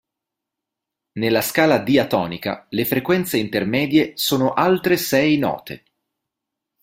Nella 1.19 1.41
scala 1.43 1.77
diatonica, 1.77 2.65
le 2.69 2.85
frequenze 2.85 3.37
intermedie 3.37 4.13
sono 4.15 4.51
altre 4.53 4.97
sei 4.97 5.37
note. 5.37 5.83